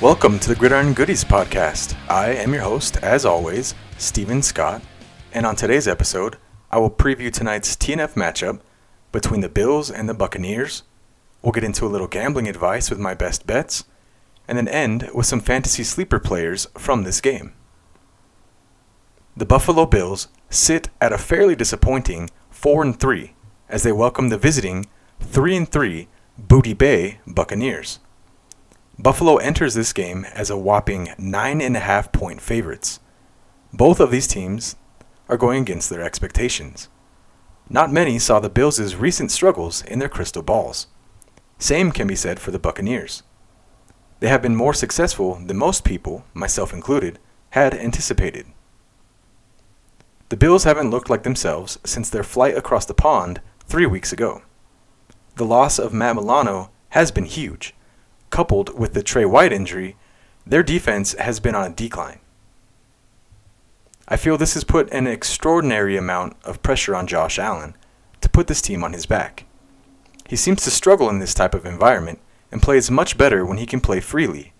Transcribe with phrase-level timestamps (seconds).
[0.00, 1.94] Welcome to the Gridiron Goodies podcast.
[2.08, 4.80] I am your host, as always, Steven Scott,
[5.34, 6.38] and on today's episode,
[6.70, 8.60] I will preview tonight's TNF matchup
[9.12, 10.84] between the Bills and the Buccaneers.
[11.42, 13.84] We'll get into a little gambling advice with my best bets,
[14.48, 17.52] and then end with some fantasy sleeper players from this game.
[19.36, 23.34] The Buffalo Bills sit at a fairly disappointing 4 and 3
[23.68, 24.86] as they welcome the visiting
[25.20, 26.08] 3 and 3
[26.38, 27.98] Booty Bay Buccaneers.
[29.02, 33.00] Buffalo enters this game as a whopping 9.5 point favorites.
[33.72, 34.76] Both of these teams
[35.26, 36.90] are going against their expectations.
[37.70, 40.88] Not many saw the Bills' recent struggles in their crystal balls.
[41.58, 43.22] Same can be said for the Buccaneers.
[44.18, 47.18] They have been more successful than most people, myself included,
[47.50, 48.48] had anticipated.
[50.28, 54.42] The Bills haven't looked like themselves since their flight across the pond three weeks ago.
[55.36, 57.74] The loss of Matt Milano has been huge
[58.30, 59.96] coupled with the Trey White injury,
[60.46, 62.20] their defense has been on a decline.
[64.08, 67.76] I feel this has put an extraordinary amount of pressure on Josh Allen
[68.20, 69.44] to put this team on his back.
[70.26, 72.20] He seems to struggle in this type of environment
[72.50, 74.52] and plays much better when he can play freely.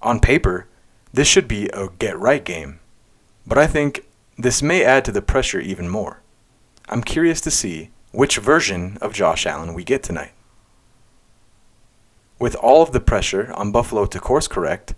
[0.00, 0.66] On paper,
[1.12, 2.80] this should be a get right game,
[3.46, 4.06] but I think
[4.38, 6.22] this may add to the pressure even more.
[6.88, 10.32] I'm curious to see which version of Josh Allen we get tonight.
[12.42, 14.96] With all of the pressure on Buffalo to course correct,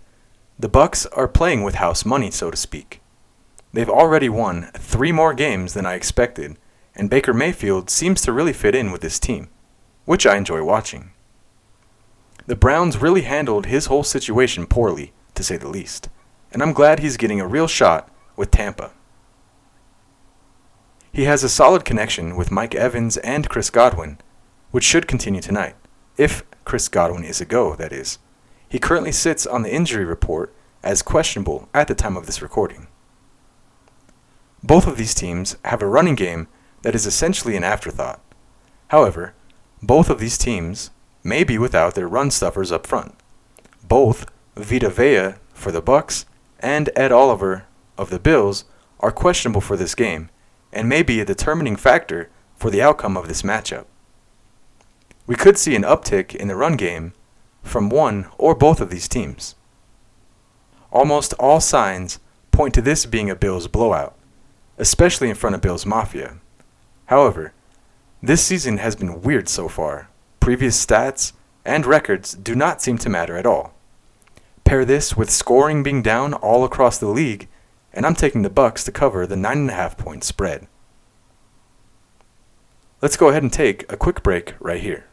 [0.57, 3.03] the Bucks are playing with house money, so to speak.
[3.71, 6.57] They've already won 3 more games than I expected,
[6.95, 9.49] and Baker Mayfield seems to really fit in with this team,
[10.05, 11.11] which I enjoy watching.
[12.47, 16.09] The Browns really handled his whole situation poorly, to say the least,
[16.51, 18.91] and I'm glad he's getting a real shot with Tampa.
[21.13, 24.17] He has a solid connection with Mike Evans and Chris Godwin,
[24.71, 25.75] which should continue tonight,
[26.17, 28.19] if Chris Godwin is a go, that is.
[28.67, 30.53] He currently sits on the injury report
[30.83, 32.87] as questionable at the time of this recording.
[34.63, 36.47] Both of these teams have a running game
[36.81, 38.19] that is essentially an afterthought.
[38.87, 39.33] However,
[39.81, 40.89] both of these teams
[41.23, 43.15] may be without their run stuffers up front.
[43.87, 46.25] Both Vita Vea for the Bucks
[46.59, 47.65] and Ed Oliver
[47.97, 48.65] of the Bills
[48.99, 50.29] are questionable for this game
[50.73, 53.85] and may be a determining factor for the outcome of this matchup.
[55.27, 57.13] We could see an uptick in the run game
[57.63, 59.55] from one or both of these teams.
[60.91, 62.19] Almost all signs
[62.51, 64.15] point to this being a Bills blowout,
[64.77, 66.37] especially in front of Bills Mafia.
[67.07, 67.53] However,
[68.21, 70.09] this season has been weird so far.
[70.39, 71.33] Previous stats
[71.65, 73.73] and records do not seem to matter at all.
[74.63, 77.47] Pair this with scoring being down all across the league,
[77.93, 80.67] and I'm taking the Bucks to cover the 9.5 point spread.
[83.01, 85.05] Let's go ahead and take a quick break right here.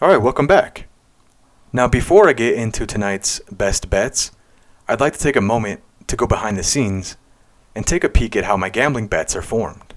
[0.00, 0.86] All right, welcome back.
[1.72, 4.30] Now, before I get into tonight's best bets,
[4.86, 7.16] I'd like to take a moment to go behind the scenes
[7.74, 9.94] and take a peek at how my gambling bets are formed.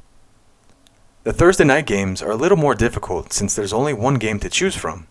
[1.23, 4.49] The Thursday night games are a little more difficult since there's only one game to
[4.49, 5.05] choose from,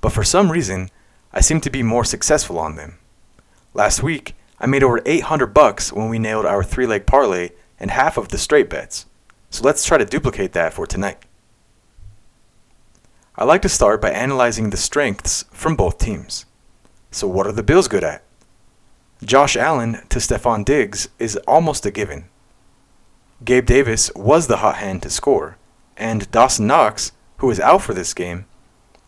[0.00, 0.90] but for some reason,
[1.32, 2.98] I seem to be more successful on them.
[3.74, 8.16] Last week, I made over 800 bucks when we nailed our three-leg parlay and half
[8.16, 9.06] of the straight bets.
[9.50, 11.25] So let's try to duplicate that for tonight.
[13.38, 16.46] I like to start by analyzing the strengths from both teams.
[17.10, 18.22] So, what are the Bills good at?
[19.22, 22.30] Josh Allen to Stefon Diggs is almost a given.
[23.44, 25.58] Gabe Davis was the hot hand to score,
[25.98, 28.46] and Dawson Knox, who is out for this game,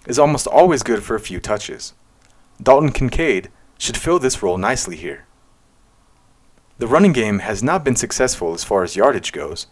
[0.06, 1.94] is almost always good for a few touches.
[2.62, 5.25] Dalton Kincaid should fill this role nicely here.
[6.76, 9.69] The running game has not been successful as far as yardage goes,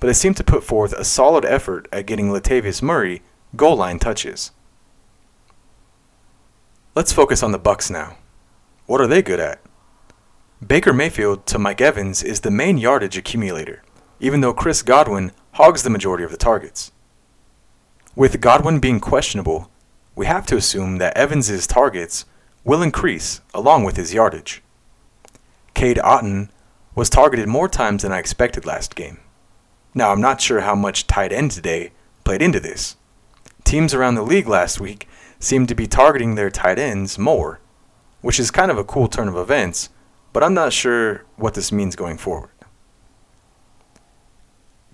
[0.00, 3.22] but they seem to put forth a solid effort at getting Latavius Murray
[3.56, 4.50] goal line touches.
[6.94, 8.16] Let's focus on the Bucks now.
[8.86, 9.60] What are they good at?
[10.66, 13.82] Baker Mayfield to Mike Evans is the main yardage accumulator,
[14.18, 16.90] even though Chris Godwin hogs the majority of the targets.
[18.16, 19.70] With Godwin being questionable,
[20.16, 22.24] we have to assume that Evans's targets
[22.64, 24.62] will increase along with his yardage.
[25.74, 26.50] Cade Otton
[26.96, 29.20] was targeted more times than I expected last game.
[29.94, 31.92] Now, I'm not sure how much tight end today
[32.24, 32.96] played into this.
[33.68, 35.06] Teams around the league last week
[35.38, 37.60] seemed to be targeting their tight ends more,
[38.22, 39.90] which is kind of a cool turn of events,
[40.32, 42.48] but I'm not sure what this means going forward.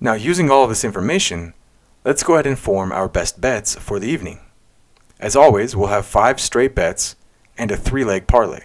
[0.00, 1.54] Now, using all of this information,
[2.04, 4.40] let's go ahead and form our best bets for the evening.
[5.20, 7.14] As always, we'll have five straight bets
[7.56, 8.64] and a three leg parlay.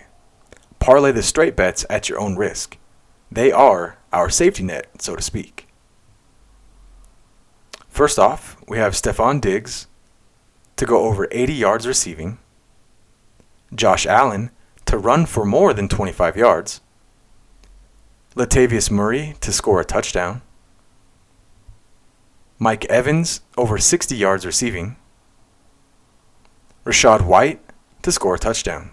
[0.80, 2.80] Parlay the straight bets at your own risk.
[3.32, 5.68] They are our safety net, so to speak.
[7.90, 9.86] First off, we have Stefon Diggs
[10.80, 12.38] to go over 80 yards receiving,
[13.76, 14.50] Josh Allen
[14.86, 16.80] to run for more than 25 yards,
[18.34, 20.42] Latavius Murray to score a touchdown,
[22.58, 24.96] Mike Evans over 60 yards receiving,
[26.86, 27.60] Rachaad White
[28.04, 28.92] to score a touchdown.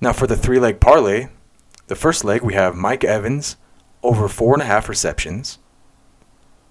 [0.00, 1.28] Now for the three leg parlay,
[1.86, 3.54] the first leg we have Mike Evans
[4.02, 5.60] over four and a half receptions.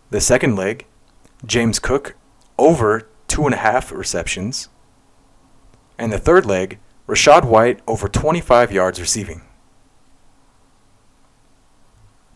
[0.09, 0.86] The second leg,
[1.45, 2.18] James Cook
[2.57, 4.69] over two and a half receptions.
[5.98, 9.42] And the third leg, Rachaad White over 25 yards receiving.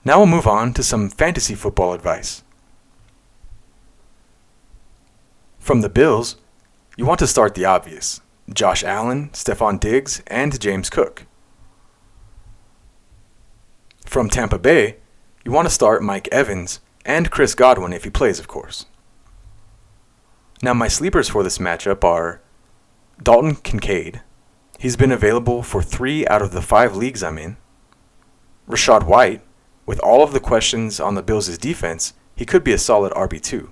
[0.03, 2.43] Now we'll move on to some fantasy football advice.
[5.57, 6.35] From the Bills,
[6.95, 8.21] you want to start the obvious
[8.53, 11.25] Josh Allen, Stefon Diggs, and James Cook.
[14.05, 14.97] From Tampa Bay,
[15.43, 18.85] you want to start Mike Evans and Chris Godwin if he plays, of course.
[20.61, 22.41] Now, my sleepers for this matchup are
[23.21, 24.21] Dalton Kincaid.
[24.79, 27.57] He's been available for three out of the five leagues I'm in.
[28.67, 29.41] Rachaad White,
[29.85, 33.69] with all of the questions on the Bills' defense, he could be a solid RB2.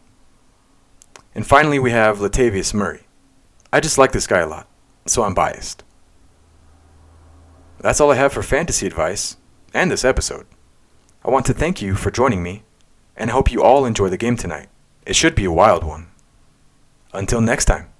[1.35, 3.07] And finally, we have Latavius Murray.
[3.71, 4.67] I just like this guy a lot,
[5.05, 5.83] so I'm biased.
[7.79, 9.37] That's all I have for fantasy advice
[9.73, 10.45] and this episode.
[11.25, 12.63] I want to thank you for joining me,
[13.17, 14.69] and I hope you all enjoy the game tonight.
[15.05, 16.07] It should be a wild one.
[17.13, 17.92] Until next time.